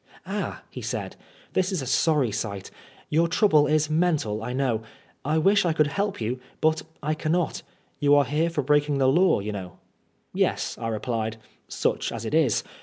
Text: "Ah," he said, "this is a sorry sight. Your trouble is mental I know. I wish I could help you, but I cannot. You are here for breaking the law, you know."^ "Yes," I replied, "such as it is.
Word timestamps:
"Ah," 0.25 0.63
he 0.71 0.81
said, 0.81 1.15
"this 1.53 1.71
is 1.71 1.79
a 1.79 1.85
sorry 1.85 2.31
sight. 2.31 2.71
Your 3.11 3.27
trouble 3.27 3.67
is 3.67 3.87
mental 3.87 4.41
I 4.41 4.51
know. 4.51 4.81
I 5.23 5.37
wish 5.37 5.63
I 5.63 5.73
could 5.73 5.85
help 5.85 6.19
you, 6.19 6.39
but 6.59 6.81
I 7.03 7.13
cannot. 7.13 7.61
You 7.99 8.15
are 8.15 8.25
here 8.25 8.49
for 8.49 8.63
breaking 8.63 8.97
the 8.97 9.07
law, 9.07 9.41
you 9.41 9.51
know."^ 9.51 9.73
"Yes," 10.33 10.75
I 10.79 10.87
replied, 10.87 11.37
"such 11.67 12.11
as 12.11 12.25
it 12.25 12.33
is. 12.33 12.63